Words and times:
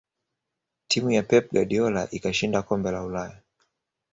timu 0.87 1.11
ya 1.11 1.23
pep 1.23 1.51
guardiola 1.51 2.09
ikashinda 2.11 2.61
kombe 2.61 2.91
la 2.91 3.03
ulaya 3.03 3.37